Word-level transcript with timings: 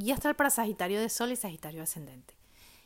Guía 0.00 0.14
astral 0.14 0.36
para 0.36 0.48
Sagitario 0.48 1.00
de 1.00 1.08
Sol 1.08 1.32
y 1.32 1.36
Sagitario 1.36 1.82
Ascendente. 1.82 2.32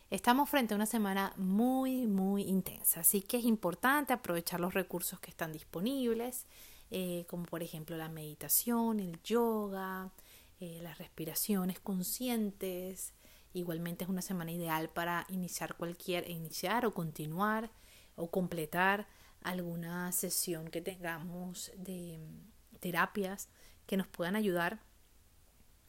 Estamos 0.08 0.48
frente 0.48 0.72
a 0.72 0.78
una 0.78 0.86
semana 0.86 1.34
muy, 1.36 2.06
muy 2.06 2.44
intensa, 2.44 3.00
así 3.00 3.20
que 3.20 3.36
es 3.36 3.44
importante 3.44 4.14
aprovechar 4.14 4.60
los 4.60 4.72
recursos 4.72 5.20
que 5.20 5.28
están 5.28 5.52
disponibles, 5.52 6.46
eh, 6.90 7.26
como 7.28 7.44
por 7.44 7.62
ejemplo 7.62 7.98
la 7.98 8.08
meditación, 8.08 8.98
el 8.98 9.20
yoga, 9.24 10.10
eh, 10.58 10.80
las 10.82 10.96
respiraciones 10.96 11.78
conscientes. 11.80 13.12
Igualmente 13.52 14.04
es 14.04 14.10
una 14.10 14.22
semana 14.22 14.52
ideal 14.52 14.88
para 14.88 15.26
iniciar 15.28 15.76
cualquier, 15.76 16.30
iniciar 16.30 16.86
o 16.86 16.94
continuar 16.94 17.70
o 18.16 18.30
completar 18.30 19.06
alguna 19.42 20.12
sesión 20.12 20.68
que 20.68 20.80
tengamos 20.80 21.72
de 21.76 22.16
mm, 22.16 22.78
terapias 22.78 23.50
que 23.86 23.98
nos 23.98 24.06
puedan 24.06 24.34
ayudar 24.34 24.80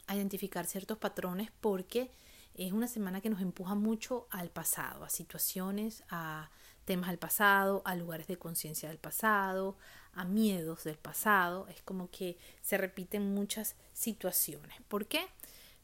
a 0.06 0.16
identificar 0.16 0.66
ciertos 0.66 0.98
patrones 0.98 1.50
porque 1.60 2.10
es 2.54 2.72
una 2.72 2.86
semana 2.86 3.20
que 3.20 3.30
nos 3.30 3.40
empuja 3.40 3.74
mucho 3.74 4.28
al 4.30 4.50
pasado, 4.50 5.04
a 5.04 5.08
situaciones, 5.08 6.04
a 6.08 6.50
temas 6.84 7.10
del 7.10 7.18
pasado, 7.18 7.82
a 7.84 7.96
lugares 7.96 8.26
de 8.26 8.36
conciencia 8.36 8.88
del 8.88 8.98
pasado, 8.98 9.76
a 10.12 10.24
miedos 10.24 10.84
del 10.84 10.96
pasado. 10.96 11.66
Es 11.68 11.82
como 11.82 12.10
que 12.10 12.38
se 12.62 12.78
repiten 12.78 13.34
muchas 13.34 13.74
situaciones. 13.92 14.76
¿Por 14.88 15.06
qué? 15.06 15.26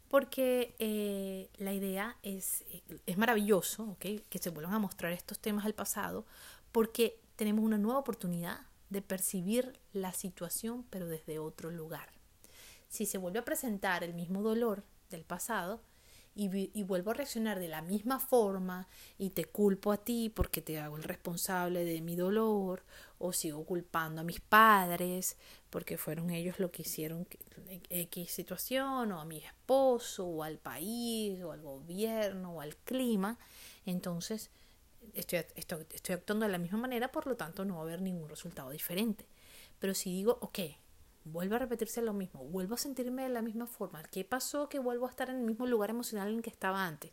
Porque 0.09 0.75
eh, 0.79 1.49
la 1.57 1.73
idea 1.73 2.17
es, 2.23 2.65
es 3.07 3.19
maravilloso 3.19 3.97
que 3.99 4.25
se 4.41 4.51
vuelvan 4.51 4.75
a 4.75 4.79
mostrar 4.79 5.13
estos 5.13 5.39
temas 5.39 5.65
del 5.65 5.75
pasado 5.75 6.27
porque 6.73 7.19
tenemos 7.37 7.65
una 7.65 7.79
nueva 7.79 8.01
oportunidad 8.01 8.61
de 8.91 9.03
percibir 9.03 9.79
la 9.93 10.13
situación 10.13 10.85
pero 10.91 11.07
desde 11.07 11.39
otro 11.39 11.71
lugar 11.71 12.20
si 12.91 13.07
se 13.07 13.17
vuelve 13.19 13.39
a 13.39 13.45
presentar 13.45 14.05
el 14.05 14.13
mismo 14.13 14.43
dolor 14.43 14.85
del 15.09 15.25
pasado 15.25 15.81
y, 16.35 16.83
vuelvo 16.85 17.11
a 17.11 17.15
reaccionar 17.15 17.59
de 17.59 17.69
la 17.69 17.83
misma 17.83 18.19
forma 18.19 18.89
y 19.19 19.31
te 19.31 19.45
culpo 19.45 19.93
a 19.93 19.99
ti 19.99 20.31
porque 20.35 20.63
te 20.63 20.79
hago 20.79 20.97
el 20.97 21.03
responsable 21.03 21.85
de 21.85 22.01
mi 22.01 22.17
dolor 22.17 22.85
o 23.19 23.33
sigo 23.33 23.65
culpando 23.65 24.21
a 24.21 24.25
mis 24.25 24.41
padres 24.41 25.37
porque 25.71 25.99
fueron 25.99 26.31
ellos 26.31 26.59
lo 26.59 26.71
que 26.71 26.83
hicieron 26.83 27.27
X 27.91 28.31
situación 28.31 29.13
o 29.13 29.21
a 29.21 29.25
mi 29.25 29.39
esposo 29.39 30.27
o 30.27 30.43
al 30.43 30.59
país 30.59 31.43
o 31.43 31.53
al 31.53 31.63
gobierno 31.63 32.55
o 32.55 32.61
al 32.61 32.77
clima, 32.77 33.39
entonces 33.85 34.51
estoy, 35.15 35.45
estoy, 35.57 35.87
estoy 35.93 36.15
actuando 36.15 36.47
de 36.47 36.53
la 36.53 36.59
misma 36.59 36.79
manera, 36.79 37.13
por 37.13 37.27
lo 37.27 37.37
tanto 37.37 37.65
no 37.65 37.75
va 37.75 37.81
a 37.81 37.85
haber 37.85 38.03
ningún 38.03 38.29
resultado 38.29 38.71
diferente. 38.71 39.27
Pero 39.79 39.95
si 39.95 40.13
digo, 40.13 40.39
ok, 40.41 40.59
vuelvo 41.25 41.57
a 41.57 41.59
repetirse 41.59 42.03
lo 42.03 42.13
mismo, 42.13 42.45
vuelvo 42.45 42.75
a 42.75 42.79
sentirme 42.79 43.23
de 43.23 43.29
la 43.29 43.43
misma 43.43 43.67
forma. 43.67 44.03
¿Qué 44.05 44.25
pasó 44.25 44.69
que 44.69 44.79
vuelvo 44.79 45.07
a 45.07 45.11
estar 45.11 45.31
en 45.31 45.37
el 45.37 45.43
mismo 45.43 45.67
lugar 45.67 45.91
emocional 45.91 46.33
en 46.33 46.43
que 46.43 46.51
estaba 46.51 46.87
antes? 46.87 47.13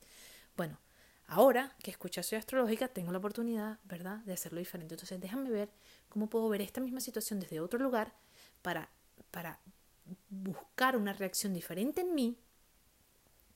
Bueno, 0.55 0.79
ahora 1.27 1.75
que 1.83 1.91
escuché 1.91 2.23
Soy 2.23 2.37
Astrológica, 2.37 2.87
tengo 2.87 3.11
la 3.11 3.17
oportunidad, 3.19 3.79
¿verdad?, 3.83 4.19
de 4.19 4.33
hacerlo 4.33 4.59
diferente. 4.59 4.95
Entonces, 4.95 5.19
déjame 5.19 5.49
ver 5.49 5.69
cómo 6.09 6.29
puedo 6.29 6.47
ver 6.49 6.61
esta 6.61 6.81
misma 6.81 6.99
situación 6.99 7.39
desde 7.39 7.59
otro 7.59 7.79
lugar 7.79 8.13
para, 8.61 8.89
para 9.31 9.59
buscar 10.29 10.95
una 10.95 11.13
reacción 11.13 11.53
diferente 11.53 12.01
en 12.01 12.15
mí 12.15 12.37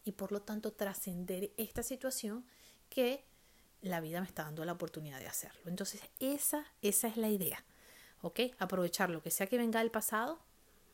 y 0.04 0.14
por 0.14 0.32
lo 0.32 0.42
tanto 0.42 0.74
trascender 0.74 1.54
esta 1.58 1.84
situación 1.84 2.46
que 2.90 3.26
la 3.82 4.00
vida 4.00 4.20
me 4.20 4.28
está 4.28 4.44
dando 4.44 4.66
la 4.66 4.74
oportunidad 4.74 5.20
de 5.20 5.28
hacerlo. 5.28 5.62
Entonces, 5.66 6.02
esa, 6.20 6.66
esa 6.82 7.08
es 7.08 7.18
la 7.18 7.30
idea. 7.30 7.64
¿Ok? 8.22 8.40
Aprovechar 8.60 9.10
lo 9.10 9.22
que 9.22 9.32
sea 9.32 9.48
que 9.48 9.58
venga 9.58 9.80
del 9.80 9.92
pasado, 9.92 10.40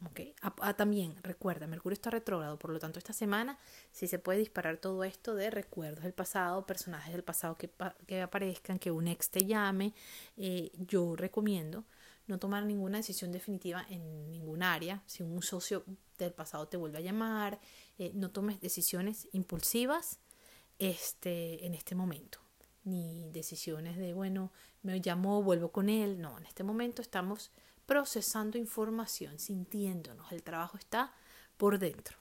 ¿ok? 0.05 0.75
también, 0.75 1.15
recuerda, 1.23 1.67
Mercurio 1.67 1.93
está 1.93 2.09
retrógrado, 2.09 2.57
por 2.59 2.71
lo 2.71 2.79
tanto 2.79 2.99
esta 2.99 3.13
semana 3.13 3.57
sí 3.91 4.07
se 4.07 4.19
puede 4.19 4.39
disparar 4.39 4.77
todo 4.77 5.03
esto 5.03 5.35
de 5.35 5.49
recuerdos 5.49 6.03
del 6.03 6.13
pasado, 6.13 6.65
personajes 6.65 7.13
del 7.13 7.23
pasado 7.23 7.55
que, 7.55 7.69
que 8.05 8.21
aparezcan, 8.21 8.79
que 8.79 8.91
un 8.91 9.07
ex 9.07 9.29
te 9.29 9.45
llame. 9.45 9.93
Eh, 10.37 10.71
yo 10.77 11.15
recomiendo 11.15 11.85
no 12.27 12.39
tomar 12.39 12.65
ninguna 12.65 12.97
decisión 12.97 13.31
definitiva 13.31 13.85
en 13.89 14.29
ningún 14.31 14.61
área. 14.61 15.01
Si 15.05 15.23
un 15.23 15.41
socio 15.41 15.83
del 16.17 16.33
pasado 16.33 16.67
te 16.67 16.77
vuelve 16.77 16.97
a 16.97 17.01
llamar, 17.01 17.59
eh, 17.97 18.11
no 18.13 18.31
tomes 18.31 18.59
decisiones 18.59 19.27
impulsivas 19.31 20.19
este, 20.77 21.65
en 21.65 21.73
este 21.73 21.95
momento 21.95 22.46
ni 22.87 23.29
decisiones 23.31 23.97
de, 23.97 24.13
bueno, 24.13 24.51
me 24.81 25.01
llamó, 25.01 25.43
vuelvo 25.43 25.71
con 25.71 25.89
él. 25.89 26.21
No, 26.21 26.37
en 26.37 26.45
este 26.45 26.63
momento 26.63 27.01
estamos 27.01 27.51
procesando 27.85 28.57
información, 28.57 29.39
sintiéndonos. 29.39 30.31
El 30.31 30.43
trabajo 30.43 30.77
está 30.77 31.13
por 31.57 31.77
dentro. 31.79 32.17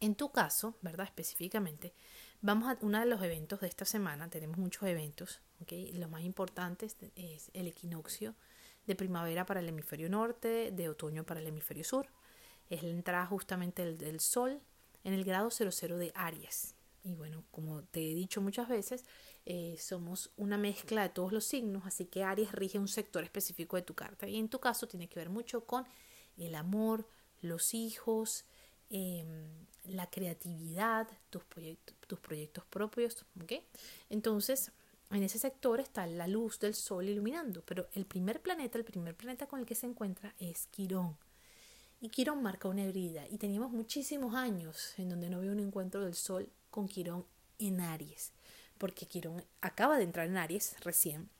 En 0.00 0.14
tu 0.14 0.30
caso, 0.32 0.76
¿verdad? 0.80 1.06
Específicamente, 1.06 1.92
vamos 2.40 2.68
a 2.68 2.78
uno 2.80 2.98
de 3.00 3.06
los 3.06 3.22
eventos 3.22 3.60
de 3.60 3.68
esta 3.68 3.84
semana. 3.84 4.30
Tenemos 4.30 4.58
muchos 4.58 4.84
eventos, 4.84 5.40
¿ok? 5.60 5.72
Los 5.94 6.10
más 6.10 6.22
importantes 6.22 6.96
es 7.16 7.50
el 7.52 7.66
equinoccio 7.66 8.34
de 8.86 8.96
primavera 8.96 9.46
para 9.46 9.60
el 9.60 9.68
hemisferio 9.68 10.08
norte, 10.08 10.70
de 10.72 10.88
otoño 10.88 11.24
para 11.24 11.40
el 11.40 11.46
hemisferio 11.46 11.84
sur. 11.84 12.08
Es 12.70 12.82
la 12.82 12.90
entrada 12.90 13.26
justamente 13.26 13.84
del, 13.84 13.98
del 13.98 14.20
sol 14.20 14.60
en 15.04 15.14
el 15.14 15.24
grado 15.24 15.50
00 15.50 15.98
de 15.98 16.12
Aries. 16.14 16.74
Y 17.04 17.14
bueno, 17.14 17.44
como 17.50 17.82
te 17.82 18.00
he 18.00 18.14
dicho 18.14 18.40
muchas 18.40 18.68
veces, 18.68 19.04
eh, 19.44 19.76
somos 19.78 20.30
una 20.36 20.56
mezcla 20.56 21.02
de 21.02 21.08
todos 21.08 21.32
los 21.32 21.44
signos, 21.44 21.84
así 21.84 22.06
que 22.06 22.22
Aries 22.22 22.52
rige 22.52 22.78
un 22.78 22.88
sector 22.88 23.24
específico 23.24 23.76
de 23.76 23.82
tu 23.82 23.94
carta. 23.94 24.28
Y 24.28 24.36
en 24.36 24.48
tu 24.48 24.60
caso 24.60 24.86
tiene 24.86 25.08
que 25.08 25.18
ver 25.18 25.30
mucho 25.30 25.64
con 25.64 25.84
el 26.36 26.54
amor, 26.54 27.08
los 27.40 27.74
hijos, 27.74 28.44
em, 28.90 29.66
la 29.84 30.08
creatividad, 30.08 31.08
tus, 31.30 31.44
proyectos, 31.44 31.96
tus 32.06 32.20
proyectos 32.20 32.64
propios. 32.66 33.24
¿okay? 33.42 33.66
Entonces, 34.08 34.70
en 35.10 35.22
ese 35.24 35.38
sector 35.38 35.80
está 35.80 36.06
la 36.06 36.28
luz 36.28 36.58
del 36.60 36.74
sol 36.74 37.08
iluminando, 37.08 37.62
pero 37.66 37.88
el 37.92 38.06
primer 38.06 38.40
planeta, 38.40 38.78
el 38.78 38.84
primer 38.84 39.16
planeta 39.16 39.46
con 39.46 39.60
el 39.60 39.66
que 39.66 39.74
se 39.74 39.86
encuentra 39.86 40.34
es 40.38 40.68
Quirón. 40.68 41.16
Y 42.00 42.08
Quirón 42.08 42.42
marca 42.42 42.68
una 42.68 42.84
herida 42.84 43.28
y 43.28 43.38
teníamos 43.38 43.72
muchísimos 43.72 44.34
años 44.34 44.98
en 44.98 45.08
donde 45.08 45.28
no 45.28 45.38
había 45.38 45.52
un 45.52 45.60
encuentro 45.60 46.04
del 46.04 46.14
sol 46.14 46.48
con 46.72 46.88
Quirón 46.88 47.24
en 47.60 47.80
Aries 47.80 48.32
porque 48.82 49.06
Quirón 49.06 49.44
acaba 49.60 49.96
de 49.96 50.02
entrar 50.02 50.26
en 50.26 50.36
Aries 50.36 50.74
recién, 50.80 51.30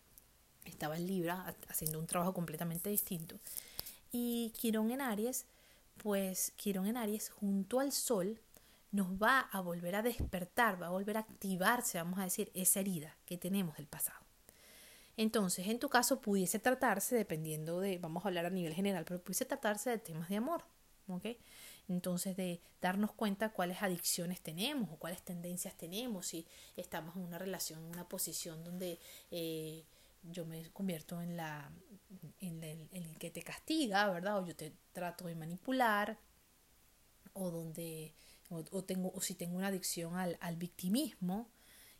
estaba 0.64 0.96
en 0.96 1.08
Libra 1.08 1.56
haciendo 1.68 1.98
un 1.98 2.06
trabajo 2.06 2.32
completamente 2.32 2.88
distinto. 2.88 3.40
Y 4.12 4.52
Quirón 4.56 4.92
en 4.92 5.00
Aries, 5.00 5.46
pues 5.96 6.52
Quirón 6.54 6.86
en 6.86 6.96
Aries 6.96 7.30
junto 7.30 7.80
al 7.80 7.90
Sol 7.90 8.40
nos 8.92 9.08
va 9.20 9.40
a 9.40 9.60
volver 9.60 9.96
a 9.96 10.02
despertar, 10.02 10.80
va 10.80 10.86
a 10.86 10.90
volver 10.90 11.16
a 11.16 11.20
activarse, 11.20 11.98
vamos 11.98 12.20
a 12.20 12.22
decir, 12.22 12.48
esa 12.54 12.78
herida 12.78 13.16
que 13.26 13.36
tenemos 13.38 13.76
del 13.76 13.88
pasado. 13.88 14.24
Entonces, 15.16 15.66
en 15.66 15.80
tu 15.80 15.88
caso 15.88 16.20
pudiese 16.20 16.60
tratarse, 16.60 17.16
dependiendo 17.16 17.80
de, 17.80 17.98
vamos 17.98 18.24
a 18.24 18.28
hablar 18.28 18.46
a 18.46 18.50
nivel 18.50 18.72
general, 18.72 19.04
pero 19.04 19.20
pudiese 19.20 19.46
tratarse 19.46 19.90
de 19.90 19.98
temas 19.98 20.28
de 20.28 20.36
amor, 20.36 20.62
¿ok? 21.08 21.26
Entonces 21.88 22.36
de 22.36 22.60
darnos 22.80 23.12
cuenta 23.12 23.52
cuáles 23.52 23.82
adicciones 23.82 24.40
tenemos 24.40 24.90
o 24.90 24.96
cuáles 24.96 25.22
tendencias 25.22 25.76
tenemos, 25.76 26.26
si 26.26 26.46
estamos 26.76 27.16
en 27.16 27.22
una 27.22 27.38
relación, 27.38 27.80
en 27.80 27.90
una 27.90 28.08
posición 28.08 28.64
donde 28.64 28.98
eh, 29.30 29.84
yo 30.22 30.46
me 30.46 30.70
convierto 30.70 31.20
en 31.20 31.36
la 31.36 31.72
en 32.40 32.62
el, 32.62 33.18
que 33.18 33.30
te 33.30 33.42
castiga, 33.42 34.08
¿verdad? 34.10 34.38
O 34.38 34.46
yo 34.46 34.54
te 34.54 34.72
trato 34.92 35.26
de 35.26 35.34
manipular, 35.34 36.18
o 37.32 37.50
donde 37.50 38.14
o, 38.50 38.84
tengo 38.84 39.10
o 39.14 39.20
si 39.20 39.34
tengo 39.34 39.56
una 39.56 39.68
adicción 39.68 40.16
al, 40.16 40.36
al 40.40 40.56
victimismo 40.56 41.48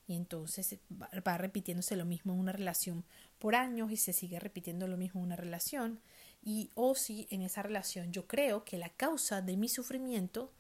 y 0.07 0.15
entonces 0.15 0.79
va, 0.91 1.39
repitiéndose 1.39 1.97
lo 1.97 2.05
mismo 2.05 2.33
en 2.33 2.41
una 2.41 2.53
relación 2.53 3.05
por 3.39 3.55
años 3.55 3.91
y 3.91 3.97
se 3.97 4.13
sigue 4.13 4.39
repitiendo 4.39 4.87
lo 4.87 4.97
mismo 4.97 5.21
en 5.21 5.27
una 5.27 5.37
relación 5.37 6.01
y 6.43 6.71
o 6.75 6.95
si 6.95 7.27
en 7.31 7.43
esa 7.43 7.63
relación 7.63 8.13
yo 8.13 8.27
creo 8.27 8.65
que 8.65 8.79
la 8.79 8.89
causa 8.91 9.43
de 9.43 9.57
mi 9.57 9.69
sufrimiento 9.69 10.53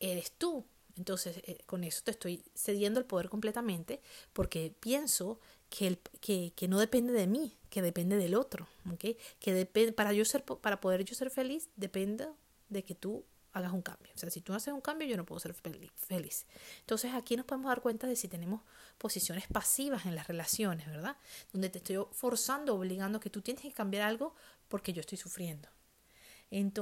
eres 0.00 0.32
tú. 0.32 0.64
Entonces, 0.96 1.36
eh, 1.44 1.58
con 1.66 1.84
eso 1.84 2.02
te 2.04 2.10
estoy 2.12 2.42
cediendo 2.54 2.98
el 2.98 3.04
poder 3.04 3.28
completamente 3.28 4.00
porque 4.32 4.74
pienso 4.80 5.38
que, 5.68 5.98
que, 6.20 6.54
que 6.56 6.68
no 6.68 6.78
depende 6.78 7.12
de 7.12 7.26
mí, 7.26 7.58
que 7.68 7.82
depende 7.82 8.16
del 8.16 8.34
otro. 8.34 8.66
¿okay? 8.92 9.18
Que 9.38 9.52
depende, 9.52 9.92
para, 9.92 10.14
yo 10.14 10.24
ser, 10.24 10.44
para 10.44 10.80
poder 10.80 11.04
yo 11.04 11.14
ser 11.14 11.30
feliz, 11.30 11.68
depende 11.76 12.28
de 12.70 12.82
que 12.82 12.94
tú 12.94 13.26
hagas 13.56 13.72
un 13.72 13.82
cambio. 13.82 14.12
O 14.14 14.18
sea, 14.18 14.30
si 14.30 14.40
tú 14.42 14.52
no 14.52 14.56
haces 14.56 14.74
un 14.74 14.82
cambio, 14.82 15.08
yo 15.08 15.16
no 15.16 15.24
puedo 15.24 15.40
ser 15.40 15.54
feliz. 15.54 16.46
Entonces 16.80 17.14
aquí 17.14 17.36
nos 17.36 17.46
podemos 17.46 17.70
dar 17.70 17.80
cuenta 17.80 18.06
de 18.06 18.14
si 18.14 18.28
tenemos 18.28 18.60
posiciones 18.98 19.46
pasivas 19.46 20.04
en 20.04 20.14
las 20.14 20.26
relaciones, 20.28 20.86
¿verdad? 20.86 21.16
Donde 21.52 21.70
te 21.70 21.78
estoy 21.78 22.04
forzando, 22.12 22.74
obligando 22.74 23.18
que 23.18 23.30
tú 23.30 23.40
tienes 23.40 23.62
que 23.62 23.72
cambiar 23.72 24.02
algo 24.02 24.34
porque 24.68 24.92
yo 24.92 25.00
estoy 25.00 25.18
sufriendo. 25.18 25.68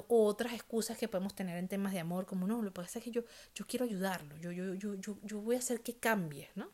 o 0.09 0.27
otras 0.27 0.53
excusas 0.53 0.99
que 0.99 1.09
podemos 1.09 1.35
tener 1.35 1.57
en 1.57 1.69
temas 1.69 1.93
de 1.93 2.01
amor, 2.01 2.27
como 2.27 2.47
no, 2.47 2.63
lo 2.63 2.73
que 2.73 2.83
pasa 2.83 2.99
es 2.99 3.05
que 3.05 3.11
yo, 3.11 3.23
yo 3.55 3.67
quiero 3.67 3.85
ayudarlo, 3.85 4.37
yo, 4.39 4.53
yo, 4.53 4.75
yo, 4.75 4.95
yo, 4.97 5.19
yo 5.23 5.41
voy 5.41 5.57
a 5.57 5.59
hacer 5.59 5.81
que 5.83 5.97
cambie, 5.97 6.51
¿no? 6.55 6.71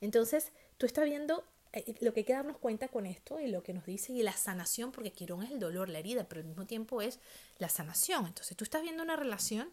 Entonces, 0.00 0.52
tú 0.76 0.86
estás 0.86 1.04
viendo 1.04 1.44
eh, 1.72 1.94
lo 2.00 2.12
que 2.12 2.20
hay 2.20 2.24
que 2.24 2.32
darnos 2.32 2.58
cuenta 2.58 2.88
con 2.88 3.04
esto 3.04 3.40
y 3.40 3.48
lo 3.48 3.62
que 3.62 3.74
nos 3.74 3.84
dice 3.84 4.12
y 4.12 4.22
la 4.22 4.32
sanación, 4.32 4.92
porque 4.92 5.12
Quirón 5.12 5.42
es 5.42 5.50
el 5.50 5.58
dolor, 5.58 5.88
la 5.88 5.98
herida, 5.98 6.28
pero 6.28 6.40
al 6.40 6.46
mismo 6.46 6.66
tiempo 6.66 7.02
es 7.02 7.18
la 7.58 7.68
sanación. 7.68 8.26
Entonces 8.26 8.56
tú 8.56 8.64
estás 8.64 8.82
viendo 8.82 9.02
una 9.02 9.16
relación, 9.16 9.72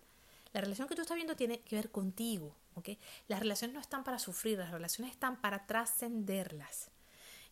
La 0.54 0.62
relación 0.62 0.88
que 0.88 0.96
tú 0.96 1.02
estás 1.02 1.16
viendo 1.16 1.36
tiene 1.38 1.62
que 1.62 1.76
ver 1.78 1.92
contigo, 1.92 2.58
¿ok? 2.76 2.90
Las 3.28 3.40
relaciones 3.40 3.74
no 3.74 3.80
están 3.80 4.04
para 4.04 4.20
sufrir, 4.20 4.58
las 4.58 4.72
relaciones 4.72 5.14
están 5.14 5.40
para 5.40 5.66
trascenderlas. 5.66 6.90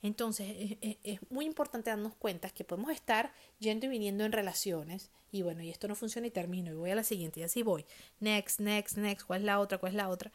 Entonces, 0.02 0.78
es, 0.82 1.20
muy 1.30 1.46
importante 1.46 1.90
darnos 1.90 2.16
cuenta 2.16 2.50
que 2.50 2.64
podemos 2.64 2.92
estar 2.92 3.34
yendo 3.60 3.86
y 3.86 3.90
viniendo 3.90 4.24
en 4.24 4.32
relaciones 4.32 5.12
y 5.32 5.42
bueno, 5.42 5.62
y 5.62 5.70
esto 5.70 5.88
no 5.88 5.96
funciona 5.96 6.28
y 6.28 6.32
termino 6.32 6.72
y 6.72 6.76
voy 6.76 6.92
a 6.92 6.96
la 6.96 7.04
siguiente 7.04 7.42
y 7.42 7.44
así 7.44 7.62
voy. 7.62 7.86
Next, 8.20 8.60
next, 8.60 8.98
next, 8.98 9.28
¿cuál 9.28 9.42
es 9.42 9.46
la 9.46 9.60
otra? 9.60 9.78
¿Cuál 9.78 9.92
es 9.92 9.96
la 9.98 10.10
otra? 10.10 10.32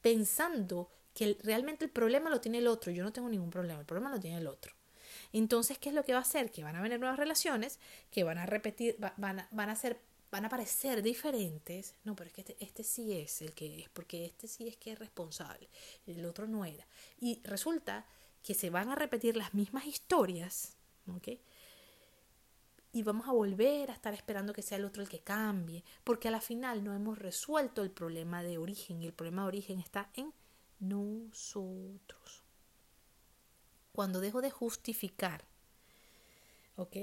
Pensando 0.00 0.90
que 1.14 1.36
realmente 1.42 1.84
el 1.84 1.90
problema 1.90 2.30
lo 2.30 2.40
tiene 2.40 2.58
el 2.58 2.66
otro. 2.66 2.90
Yo 2.90 3.04
no 3.04 3.12
tengo 3.12 3.28
ningún 3.28 3.50
problema, 3.50 3.80
el 3.80 3.86
problema 3.86 4.10
lo 4.10 4.18
tiene 4.18 4.38
el 4.38 4.46
otro. 4.46 4.72
Entonces, 5.32 5.78
¿qué 5.78 5.90
es 5.90 5.94
lo 5.94 6.04
que 6.04 6.12
va 6.12 6.18
a 6.18 6.22
hacer? 6.22 6.50
Que 6.50 6.64
van 6.64 6.76
a 6.76 6.82
venir 6.82 6.98
nuevas 6.98 7.18
relaciones, 7.18 7.78
que 8.10 8.24
van 8.24 8.38
a 8.38 8.46
repetir, 8.46 8.96
van, 9.16 9.40
a, 9.40 9.48
van 9.50 9.70
a 9.70 9.76
ser 9.76 10.00
van 10.34 10.46
a 10.46 10.48
parecer 10.48 11.00
diferentes, 11.00 11.94
no, 12.02 12.16
pero 12.16 12.26
es 12.26 12.34
que 12.34 12.40
este, 12.40 12.56
este, 12.58 12.82
sí 12.82 13.12
es 13.16 13.40
el 13.40 13.52
que 13.52 13.82
es, 13.82 13.88
porque 13.90 14.24
este 14.24 14.48
sí 14.48 14.66
es 14.66 14.76
que 14.76 14.90
es 14.90 14.98
responsable, 14.98 15.68
el 16.08 16.26
otro 16.26 16.48
no 16.48 16.64
era. 16.64 16.84
Y 17.20 17.40
resulta 17.44 18.04
que 18.44 18.54
se 18.54 18.70
van 18.70 18.90
a 18.90 18.94
repetir 18.94 19.36
las 19.36 19.54
mismas 19.54 19.86
historias, 19.86 20.76
¿ok? 21.08 21.28
Y 22.92 23.02
vamos 23.02 23.26
a 23.26 23.32
volver 23.32 23.90
a 23.90 23.94
estar 23.94 24.12
esperando 24.12 24.52
que 24.52 24.62
sea 24.62 24.76
el 24.76 24.84
otro 24.84 25.02
el 25.02 25.08
que 25.08 25.20
cambie, 25.20 25.82
porque 26.04 26.28
a 26.28 26.30
la 26.30 26.42
final 26.42 26.84
no 26.84 26.94
hemos 26.94 27.18
resuelto 27.18 27.82
el 27.82 27.90
problema 27.90 28.42
de 28.42 28.58
origen 28.58 29.02
y 29.02 29.06
el 29.06 29.14
problema 29.14 29.42
de 29.42 29.48
origen 29.48 29.80
está 29.80 30.10
en 30.14 30.32
nosotros. 30.78 32.44
Cuando 33.92 34.20
dejo 34.20 34.42
de 34.42 34.50
justificar, 34.50 35.46
¿ok? 36.76 36.96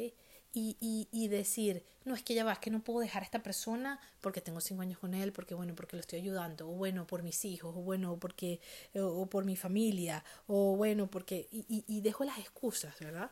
Y, 0.54 1.07
y, 1.12 1.28
decir, 1.30 1.86
no, 2.04 2.13
es 2.13 2.24
que 2.24 2.33
ya 2.33 2.44
va, 2.44 2.51
es 2.51 2.60
que 2.60 2.72
no 2.72 2.83
puedo 2.83 3.00
dejar 3.00 3.22
a 3.22 3.25
esta 3.25 3.42
persona 3.42 4.01
porque 4.19 4.42
tengo 4.42 4.60
cinco 4.60 4.81
años 4.81 5.00
con 5.00 5.13
él, 5.13 5.31
porque 5.31 5.54
bueno, 5.56 5.75
porque 5.75 5.95
lo 5.95 6.01
estoy 6.01 6.19
ayudando, 6.19 6.69
o 6.69 6.74
bueno, 6.74 7.07
por 7.07 7.24
mis 7.24 7.45
hijos, 7.45 7.74
o 7.74 7.80
bueno, 7.81 8.18
porque, 8.18 8.60
o, 8.95 9.25
por 9.28 9.45
mi 9.45 9.56
familia, 9.56 10.25
o 10.48 10.75
bueno, 10.75 11.07
porque, 11.07 11.48
y, 11.51 11.86
y 11.88 12.01
dejo 12.01 12.25
las 12.25 12.38
excusas, 12.38 13.00
¿verdad? 13.00 13.31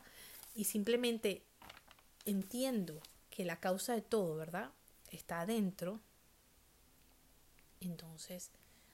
Y 0.54 0.64
simplemente 0.64 1.44
entiendo 2.24 3.02
que 3.28 3.44
la 3.44 3.60
causa 3.60 3.94
de 3.94 4.02
todo, 4.02 4.36
¿verdad? 4.36 4.70
Está 5.10 5.42
adentro, 5.42 6.00
entonces 7.80 8.50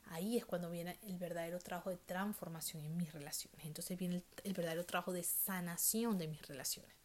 ahí 0.06 0.36
es 0.36 0.44
cuando 0.44 0.68
viene 0.68 0.98
el 1.02 1.18
verdadero 1.18 1.60
trabajo 1.60 1.90
de 1.90 1.96
transformación 1.96 2.84
en 2.84 2.96
mis 2.96 3.12
relaciones. 3.12 3.64
Entonces 3.64 3.96
viene 3.96 4.24
el 4.42 4.52
verdadero 4.52 4.84
trabajo 4.84 5.12
de 5.12 5.22
sanación 5.22 6.18
de 6.18 6.26
mis 6.26 6.42
relaciones 6.46 6.95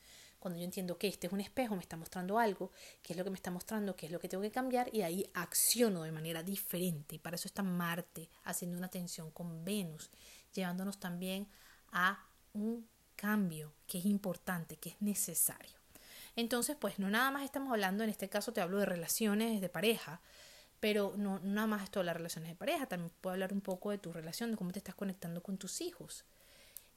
cuando 0.42 0.60
yo 0.60 0.66
entiendo 0.66 0.98
que 0.98 1.08
este 1.08 1.28
es 1.28 1.34
un 1.34 1.40
espejo, 1.40 1.76
me 1.76 1.84
está 1.84 1.98
mostrando 1.98 2.40
algo, 2.40 2.72
qué 3.04 3.14
es 3.14 3.18
lo 3.18 3.24
que 3.24 3.30
me 3.30 3.36
está 3.36 3.52
mostrando, 3.52 3.96
qué 3.96 4.08
es 4.08 4.12
lo 4.12 4.20
que 4.20 4.28
tengo 4.28 4.42
que 4.42 4.50
cambiar, 4.50 4.90
y 4.92 5.04
ahí 5.04 5.30
acciono 5.36 6.02
de 6.02 6.12
manera 6.12 6.42
diferente. 6.42 7.16
Y 7.16 7.20
para 7.20 7.36
eso 7.36 7.48
está 7.48 7.62
Marte 7.62 8.28
haciendo 8.44 8.76
una 8.76 8.88
tensión 8.88 9.30
con 9.30 9.64
Venus, 9.64 10.10
llevándonos 10.52 11.00
también 11.00 11.48
a 11.92 12.26
un 12.54 12.88
cambio 13.16 13.76
que 13.86 14.00
es 14.00 14.06
importante, 14.06 14.78
que 14.78 14.90
es 14.90 15.00
necesario. 15.00 15.78
Entonces, 16.36 16.76
pues 16.76 16.98
no 16.98 17.12
nada 17.12 17.30
más 17.30 17.44
estamos 17.44 17.72
hablando, 17.72 18.04
en 18.04 18.10
este 18.10 18.28
caso 18.28 18.52
te 18.52 18.62
hablo 18.62 18.80
de 18.80 18.88
relaciones 18.88 19.62
de 19.62 19.70
pareja, 19.70 20.22
pero 20.80 21.14
no, 21.18 21.38
nada 21.44 21.68
más 21.68 21.84
esto 21.84 22.00
de 22.00 22.06
las 22.06 22.18
relaciones 22.18 22.50
de 22.50 22.56
pareja, 22.56 22.88
también 22.88 23.12
puedo 23.22 23.36
hablar 23.36 23.54
un 23.54 23.62
poco 23.62 23.92
de 23.92 24.00
tu 24.00 24.12
relación, 24.12 24.50
de 24.50 24.58
cómo 24.58 24.72
te 24.72 24.80
estás 24.80 24.96
conectando 24.96 25.44
con 25.44 25.60
tus 25.60 25.82
hijos. 25.82 26.26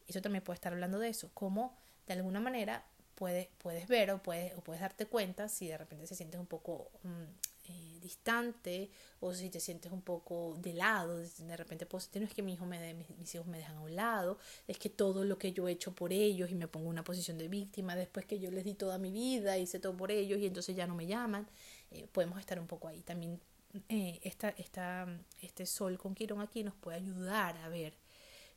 Eso 0.08 0.22
también 0.22 0.42
puede 0.42 0.54
estar 0.54 0.72
hablando 0.72 0.98
de 0.98 1.10
eso, 1.10 1.30
cómo 1.34 1.76
de 2.06 2.14
alguna 2.14 2.40
manera 2.40 2.86
puedes, 3.14 3.48
puedes 3.58 3.88
ver 3.88 4.10
o 4.10 4.22
puedes, 4.22 4.54
o 4.56 4.60
puedes 4.60 4.80
darte 4.80 5.06
cuenta 5.06 5.48
si 5.48 5.68
de 5.68 5.78
repente 5.78 6.06
se 6.06 6.14
sientes 6.14 6.40
un 6.40 6.46
poco 6.46 6.90
mm, 7.02 7.22
eh, 7.66 7.98
distante 8.00 8.90
o 9.20 9.32
si 9.32 9.48
te 9.48 9.58
sientes 9.58 9.90
un 9.90 10.02
poco 10.02 10.54
de 10.58 10.74
lado, 10.74 11.16
de 11.18 11.56
repente 11.56 11.86
puedo 11.86 12.04
no 12.14 12.26
es 12.26 12.34
que 12.34 12.42
mi 12.42 12.52
hijo 12.52 12.66
me 12.66 12.78
de, 12.78 12.92
mis, 12.92 13.34
hijos 13.34 13.46
me 13.46 13.56
dejan 13.58 13.76
a 13.78 13.80
un 13.80 13.96
lado, 13.96 14.38
es 14.68 14.78
que 14.78 14.90
todo 14.90 15.24
lo 15.24 15.38
que 15.38 15.52
yo 15.52 15.66
he 15.66 15.72
hecho 15.72 15.94
por 15.94 16.12
ellos 16.12 16.50
y 16.50 16.54
me 16.54 16.68
pongo 16.68 16.86
en 16.86 16.90
una 16.90 17.04
posición 17.04 17.38
de 17.38 17.48
víctima 17.48 17.96
después 17.96 18.26
que 18.26 18.38
yo 18.38 18.50
les 18.50 18.64
di 18.64 18.74
toda 18.74 18.98
mi 18.98 19.10
vida, 19.10 19.56
hice 19.56 19.78
todo 19.78 19.96
por 19.96 20.10
ellos 20.10 20.38
y 20.38 20.46
entonces 20.46 20.76
ya 20.76 20.86
no 20.86 20.94
me 20.94 21.06
llaman, 21.06 21.48
eh, 21.90 22.06
podemos 22.12 22.38
estar 22.38 22.60
un 22.60 22.66
poco 22.66 22.88
ahí. 22.88 23.00
También 23.00 23.40
eh, 23.88 24.20
esta, 24.22 24.50
esta, 24.50 25.08
este 25.40 25.64
sol 25.64 25.98
con 25.98 26.14
Quirón 26.14 26.42
aquí 26.42 26.62
nos 26.62 26.74
puede 26.74 26.98
ayudar 26.98 27.56
a 27.58 27.68
ver 27.68 27.94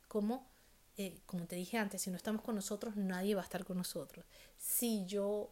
cómo 0.06 0.46
eh, 0.98 1.20
como 1.26 1.46
te 1.46 1.56
dije 1.56 1.78
antes, 1.78 2.02
si 2.02 2.10
no 2.10 2.16
estamos 2.16 2.42
con 2.42 2.56
nosotros, 2.56 2.96
nadie 2.96 3.36
va 3.36 3.40
a 3.40 3.44
estar 3.44 3.64
con 3.64 3.76
nosotros. 3.76 4.26
Si 4.58 5.06
yo 5.06 5.48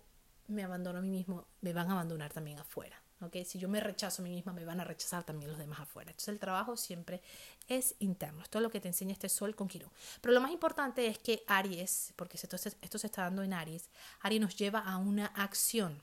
me 0.49 0.65
abandono 0.65 0.99
a 0.99 1.03
mí 1.03 1.09
mismo, 1.09 1.47
me 1.61 1.73
van 1.73 1.89
a 1.89 1.93
abandonar 1.93 2.33
también 2.33 2.59
afuera. 2.59 3.01
¿okay? 3.21 3.45
Si 3.45 3.59
yo 3.61 3.69
me 3.69 3.79
rechazo 3.79 4.23
a 4.23 4.25
mí 4.25 4.31
misma, 4.31 4.53
me 4.53 4.65
van 4.65 4.81
a 4.81 4.85
rechazar 4.85 5.25
también 5.25 5.51
los 5.51 5.59
demás 5.61 5.79
afuera. 5.79 6.11
Entonces 6.11 6.33
el 6.33 6.41
trabajo 6.41 6.77
siempre 6.77 7.23
es 7.69 7.95
interno. 8.01 8.43
Esto 8.43 8.59
es 8.59 8.63
lo 8.63 8.71
que 8.71 8.81
te 8.81 8.89
enseña 8.89 9.13
este 9.13 9.29
sol 9.29 9.55
con 9.55 9.69
Quirón. 9.69 9.91
Pero 10.21 10.35
lo 10.35 10.41
más 10.41 10.51
importante 10.51 11.07
es 11.07 11.19
que 11.19 11.45
Aries, 11.47 12.13
porque 12.17 12.37
esto, 12.37 12.57
esto 12.57 12.99
se 12.99 13.07
está 13.07 13.23
dando 13.23 13.45
en 13.45 13.53
Aries, 13.53 13.89
Aries 14.23 14.41
nos 14.41 14.57
lleva 14.57 14.81
a 14.81 14.97
una 14.99 15.27
acción 15.27 16.03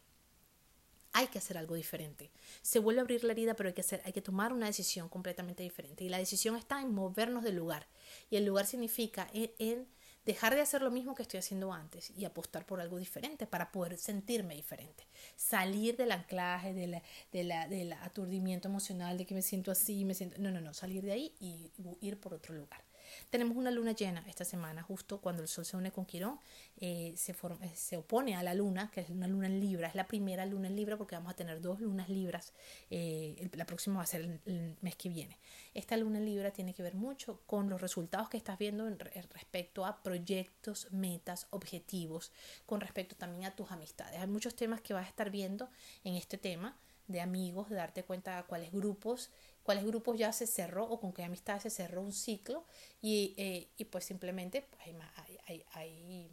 hay 1.13 1.27
que 1.27 1.37
hacer 1.37 1.57
algo 1.57 1.75
diferente. 1.75 2.31
Se 2.63 2.79
vuelve 2.79 2.99
a 2.99 3.03
abrir 3.03 3.23
la 3.23 3.33
herida, 3.33 3.53
pero 3.53 3.69
hay 3.69 3.73
que, 3.73 3.81
hacer, 3.81 4.01
hay 4.03 4.13
que 4.13 4.21
tomar 4.21 4.51
una 4.51 4.65
decisión 4.65 5.09
completamente 5.09 5.61
diferente. 5.61 6.03
Y 6.03 6.09
la 6.09 6.17
decisión 6.17 6.55
está 6.55 6.81
en 6.81 6.91
movernos 6.91 7.43
del 7.43 7.55
lugar. 7.55 7.87
Y 8.29 8.37
el 8.37 8.45
lugar 8.45 8.65
significa 8.65 9.27
en, 9.33 9.87
dejar 10.25 10.55
de 10.55 10.61
hacer 10.61 10.81
lo 10.81 10.91
mismo 10.91 11.15
que 11.15 11.23
estoy 11.23 11.39
haciendo 11.39 11.73
antes 11.73 12.11
y 12.15 12.25
apostar 12.25 12.65
por 12.65 12.79
algo 12.79 12.97
diferente 12.97 13.45
para 13.45 13.71
poder 13.71 13.97
sentirme 13.97 14.55
diferente. 14.55 15.05
Salir 15.35 15.97
del 15.97 16.11
anclaje, 16.11 16.73
de 16.73 17.43
la, 17.43 17.67
del 17.67 17.93
aturdimiento 17.93 18.67
emocional, 18.67 19.17
de 19.17 19.25
que 19.25 19.35
me 19.35 19.41
siento 19.41 19.71
así, 19.71 20.05
me 20.05 20.13
siento... 20.13 20.37
No, 20.39 20.51
no, 20.51 20.61
no, 20.61 20.73
salir 20.73 21.03
de 21.03 21.11
ahí 21.11 21.35
y 21.39 21.71
ir 22.01 22.19
por 22.19 22.33
otro 22.33 22.55
lugar. 22.55 22.83
Tenemos 23.29 23.57
una 23.57 23.71
luna 23.71 23.91
llena 23.93 24.23
esta 24.27 24.45
semana, 24.45 24.83
justo 24.83 25.19
cuando 25.19 25.41
el 25.41 25.47
Sol 25.47 25.65
se 25.65 25.77
une 25.77 25.91
con 25.91 26.05
Quirón, 26.05 26.39
eh, 26.77 27.13
se, 27.15 27.31
eh, 27.31 27.71
se 27.75 27.97
opone 27.97 28.35
a 28.35 28.43
la 28.43 28.53
luna, 28.53 28.91
que 28.91 29.01
es 29.01 29.09
una 29.09 29.27
luna 29.27 29.47
en 29.47 29.59
Libra, 29.59 29.87
es 29.87 29.95
la 29.95 30.07
primera 30.07 30.45
luna 30.45 30.67
en 30.67 30.75
Libra 30.75 30.97
porque 30.97 31.15
vamos 31.15 31.31
a 31.31 31.35
tener 31.35 31.61
dos 31.61 31.79
lunas 31.79 32.09
Libras, 32.09 32.53
eh, 32.89 33.49
la 33.53 33.65
próxima 33.65 33.97
va 33.97 34.03
a 34.03 34.07
ser 34.07 34.39
el, 34.45 34.77
mes 34.81 34.95
que 34.95 35.09
viene. 35.09 35.37
Esta 35.73 35.97
luna 35.97 36.19
en 36.19 36.25
Libra 36.25 36.51
tiene 36.51 36.73
que 36.73 36.83
ver 36.83 36.95
mucho 36.95 37.41
con 37.45 37.69
los 37.69 37.81
resultados 37.81 38.29
que 38.29 38.37
estás 38.37 38.57
viendo 38.57 38.87
en, 38.87 38.99
respecto 38.99 39.85
a 39.85 40.03
proyectos, 40.03 40.87
metas, 40.91 41.47
objetivos, 41.49 42.31
con 42.65 42.81
respecto 42.81 43.15
también 43.15 43.45
a 43.45 43.55
tus 43.55 43.71
amistades. 43.71 44.19
Hay 44.19 44.27
muchos 44.27 44.55
temas 44.55 44.81
que 44.81 44.93
vas 44.93 45.05
a 45.05 45.09
estar 45.09 45.29
viendo 45.29 45.69
en 46.03 46.15
este 46.15 46.37
tema 46.37 46.75
de 47.07 47.21
amigos, 47.21 47.69
de 47.69 47.75
darte 47.75 48.03
cuenta 48.03 48.37
de 48.37 48.43
cuáles 48.43 48.71
grupos 48.71 49.29
cuáles 49.63 49.85
grupos 49.85 50.17
ya 50.17 50.31
se 50.31 50.45
cerró 50.45 50.85
o 50.85 50.99
con 50.99 51.13
qué 51.13 51.23
amistades 51.23 51.63
se 51.63 51.69
cerró 51.69 52.01
un 52.01 52.13
ciclo 52.13 52.65
y, 53.01 53.33
eh, 53.37 53.69
y 53.77 53.85
pues 53.85 54.05
simplemente 54.05 54.61
pues 54.61 54.81
hay, 54.85 55.35
hay, 55.47 55.65
hay, 55.73 56.31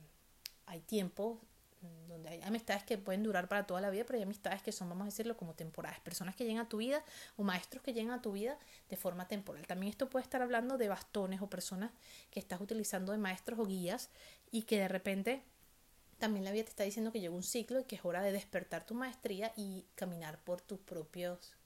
hay 0.67 0.81
tiempo 0.81 1.41
donde 2.09 2.29
hay 2.29 2.43
amistades 2.43 2.83
que 2.85 2.99
pueden 2.99 3.23
durar 3.23 3.49
para 3.49 3.67
toda 3.67 3.81
la 3.81 3.89
vida, 3.89 4.05
pero 4.05 4.19
hay 4.19 4.25
amistades 4.25 4.63
que 4.63 4.73
son, 4.73 4.89
vamos 4.89 5.03
a 5.03 5.07
decirlo, 5.07 5.37
como 5.37 5.55
temporales, 5.55 6.01
personas 6.01 6.37
que 6.37 6.45
llegan 6.45 6.65
a 6.65 6.69
tu 6.69 6.79
vida 6.79 7.03
o 7.37 7.43
maestros 7.43 7.83
que 7.83 7.95
llegan 7.95 8.13
a 8.13 8.21
tu 8.21 8.33
vida 8.33 8.59
de 8.89 8.97
forma 8.97 9.29
temporal. 9.29 9.67
También 9.67 9.91
esto 9.91 10.11
puede 10.11 10.25
estar 10.25 10.43
hablando 10.43 10.77
de 10.77 10.89
bastones 10.89 11.41
o 11.41 11.49
personas 11.49 11.91
que 12.31 12.41
estás 12.41 12.61
utilizando 12.61 13.13
de 13.13 13.19
maestros 13.19 13.59
o 13.59 13.65
guías 13.65 14.11
y 14.51 14.63
que 14.63 14.79
de 14.79 14.89
repente 14.89 15.43
también 16.19 16.45
la 16.45 16.53
vida 16.53 16.65
te 16.65 16.71
está 16.71 16.85
diciendo 16.85 17.13
que 17.13 17.21
llegó 17.21 17.37
un 17.37 17.43
ciclo 17.43 17.81
y 17.81 17.85
que 17.85 17.97
es 17.97 18.05
hora 18.05 18.23
de 18.23 18.33
despertar 18.33 18.85
tu 18.85 18.95
maestría 18.95 19.53
y 19.57 19.87
caminar 19.95 20.43
por 20.45 20.61
tus 20.61 20.79
propios... 20.81 21.57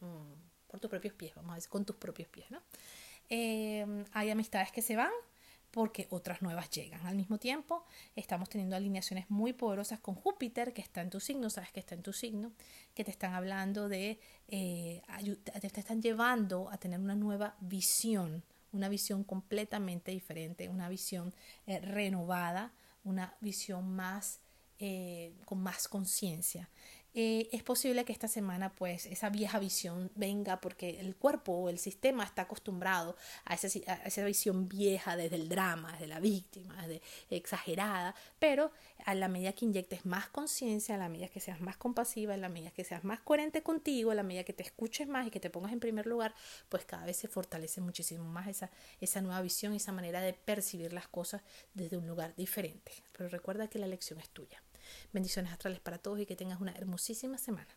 Mm, 0.00 0.51
por 0.72 0.80
tus 0.80 0.90
propios 0.90 1.12
pies, 1.12 1.34
vamos 1.34 1.52
a 1.52 1.54
decir, 1.56 1.68
con 1.68 1.84
tus 1.84 1.96
propios 1.96 2.28
pies, 2.28 2.50
¿no? 2.50 2.62
Eh, 3.28 4.04
hay 4.12 4.30
amistades 4.30 4.72
que 4.72 4.80
se 4.80 4.96
van 4.96 5.12
porque 5.70 6.06
otras 6.10 6.40
nuevas 6.40 6.70
llegan. 6.70 7.06
Al 7.06 7.14
mismo 7.14 7.36
tiempo, 7.36 7.84
estamos 8.16 8.48
teniendo 8.48 8.74
alineaciones 8.74 9.30
muy 9.30 9.52
poderosas 9.52 10.00
con 10.00 10.14
Júpiter, 10.14 10.72
que 10.72 10.80
está 10.80 11.02
en 11.02 11.10
tu 11.10 11.20
signo, 11.20 11.50
sabes 11.50 11.72
que 11.72 11.80
está 11.80 11.94
en 11.94 12.02
tu 12.02 12.14
signo, 12.14 12.52
que 12.94 13.04
te 13.04 13.10
están 13.10 13.34
hablando 13.34 13.90
de, 13.90 14.18
eh, 14.48 15.02
te 15.60 15.80
están 15.80 16.00
llevando 16.00 16.70
a 16.70 16.78
tener 16.78 16.98
una 16.98 17.14
nueva 17.14 17.54
visión, 17.60 18.42
una 18.72 18.88
visión 18.88 19.24
completamente 19.24 20.10
diferente, 20.10 20.70
una 20.70 20.88
visión 20.88 21.34
eh, 21.66 21.80
renovada, 21.80 22.72
una 23.04 23.36
visión 23.40 23.94
más, 23.94 24.40
con 25.44 25.62
más 25.62 25.86
conciencia. 25.86 26.68
Eh, 27.14 27.50
es 27.52 27.62
posible 27.62 28.06
que 28.06 28.12
esta 28.12 28.26
semana 28.26 28.74
pues 28.74 29.04
esa 29.04 29.28
vieja 29.28 29.58
visión 29.58 30.10
venga 30.14 30.62
porque 30.62 30.98
el 30.98 31.14
cuerpo 31.14 31.52
o 31.52 31.68
el 31.68 31.78
sistema 31.78 32.24
está 32.24 32.42
acostumbrado 32.42 33.16
a 33.44 33.54
esa, 33.54 33.68
a 33.86 34.06
esa 34.06 34.24
visión 34.24 34.66
vieja 34.66 35.14
desde 35.14 35.36
el 35.36 35.50
drama, 35.50 35.92
desde 35.92 36.06
la 36.06 36.20
víctima, 36.20 36.74
desde 36.86 37.02
exagerada, 37.28 38.14
pero 38.38 38.70
a 39.04 39.14
la 39.14 39.28
medida 39.28 39.52
que 39.52 39.66
inyectes 39.66 40.06
más 40.06 40.28
conciencia, 40.28 40.94
a 40.94 40.98
la 40.98 41.10
medida 41.10 41.28
que 41.28 41.40
seas 41.40 41.60
más 41.60 41.76
compasiva, 41.76 42.32
a 42.32 42.38
la 42.38 42.48
medida 42.48 42.70
que 42.70 42.84
seas 42.84 43.04
más 43.04 43.20
coherente 43.20 43.62
contigo, 43.62 44.10
a 44.10 44.14
la 44.14 44.22
medida 44.22 44.44
que 44.44 44.54
te 44.54 44.62
escuches 44.62 45.06
más 45.06 45.26
y 45.26 45.30
que 45.30 45.40
te 45.40 45.50
pongas 45.50 45.72
en 45.72 45.80
primer 45.80 46.06
lugar, 46.06 46.34
pues 46.70 46.86
cada 46.86 47.04
vez 47.04 47.18
se 47.18 47.28
fortalece 47.28 47.82
muchísimo 47.82 48.24
más 48.24 48.48
esa, 48.48 48.70
esa 49.02 49.20
nueva 49.20 49.42
visión, 49.42 49.74
esa 49.74 49.92
manera 49.92 50.22
de 50.22 50.32
percibir 50.32 50.94
las 50.94 51.08
cosas 51.08 51.42
desde 51.74 51.98
un 51.98 52.06
lugar 52.06 52.34
diferente. 52.36 52.92
Pero 53.12 53.28
recuerda 53.28 53.68
que 53.68 53.78
la 53.78 53.86
lección 53.86 54.18
es 54.18 54.30
tuya. 54.30 54.62
Bendiciones 55.12 55.52
astrales 55.52 55.80
para 55.80 55.98
todos 55.98 56.20
y 56.20 56.26
que 56.26 56.36
tengas 56.36 56.60
una 56.60 56.72
hermosísima 56.72 57.38
semana. 57.38 57.68